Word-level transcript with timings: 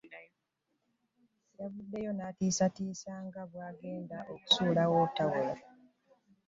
Yavuddeyo 1.59 2.11
n'atiisatiisa 2.13 3.13
nga 3.25 3.41
bw'agenda 3.49 4.17
okusuulawo 4.33 4.97
ttawulo 5.09 5.53